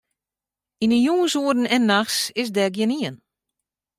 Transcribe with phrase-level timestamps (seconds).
[0.83, 3.15] Yn 'e jûnsoeren en nachts is dêr gjinien.